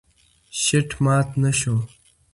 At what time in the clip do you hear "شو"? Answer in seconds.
1.59-1.75